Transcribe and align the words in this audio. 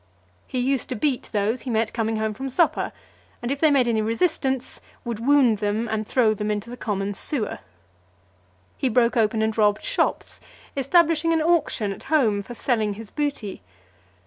He 0.47 0.57
used 0.57 0.89
to 0.89 0.95
beat 0.95 1.29
those 1.31 1.61
he 1.61 1.69
met 1.69 1.93
coming 1.93 2.15
home 2.17 2.33
from 2.33 2.49
supper; 2.49 2.91
and, 3.39 3.51
if 3.51 3.59
they 3.59 3.69
made 3.69 3.87
any 3.87 4.01
resistance, 4.01 4.81
would 5.05 5.19
wound 5.23 5.59
them, 5.59 5.87
and 5.87 6.07
throw 6.07 6.33
them 6.33 6.49
into 6.49 6.71
the 6.71 6.75
common 6.75 7.13
sewer. 7.13 7.59
He 8.79 8.89
broke 8.89 9.15
open 9.15 9.43
and 9.43 9.55
robbed 9.55 9.83
shops; 9.83 10.41
establishing 10.75 11.33
an 11.33 11.41
auction 11.43 11.91
at 11.91 12.01
home 12.09 12.41
for 12.41 12.55
selling 12.55 12.95
his 12.95 13.11
booty. 13.11 13.61